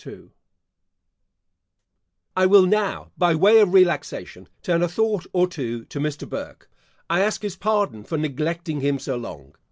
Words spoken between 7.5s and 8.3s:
pardon for